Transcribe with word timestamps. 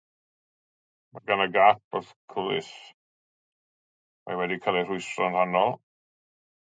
Mae 1.17 1.23
gan 1.31 1.43
y 1.45 1.47
giât 1.57 1.83
borthcwlis 1.95 2.71
ac 2.89 4.33
mae 4.33 4.41
wedi 4.41 4.59
cael 4.65 4.81
ei 4.81 4.89
rwystro'n 4.89 5.39
rhannol. 5.41 5.81